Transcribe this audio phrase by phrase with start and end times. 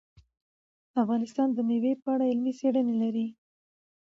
[1.01, 3.27] افغانستان د مېوې په اړه علمي څېړنې لري.